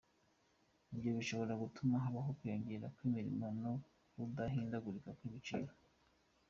Ibyo 0.93 1.09
bishobora 1.17 1.53
gutuma 1.63 2.03
habaho 2.03 2.29
kwiyongera 2.37 2.85
kw’imirimo 2.95 3.45
no 3.61 3.73
kudahindagurika 4.11 5.09
kw’ibiciro. 5.17 5.73